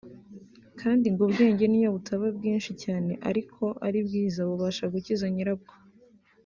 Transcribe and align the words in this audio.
kandi 0.79 1.05
ngo 1.11 1.21
ubwenge 1.27 1.65
niyo 1.67 1.89
butaba 1.95 2.25
bwinshi 2.37 2.71
cyane 2.83 3.11
ariko 3.29 3.63
ari 3.87 3.99
bwiza 4.07 4.39
bubasha 4.49 4.83
gukiza 4.93 5.25
nyirabwo 5.35 5.73